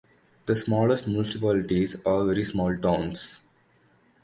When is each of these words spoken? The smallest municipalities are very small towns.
The 0.47 0.55
smallest 0.55 1.05
municipalities 1.05 1.95
are 2.07 2.25
very 2.25 2.43
small 2.43 2.75
towns. 2.75 3.39